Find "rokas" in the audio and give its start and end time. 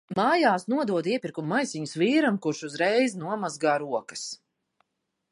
3.85-4.25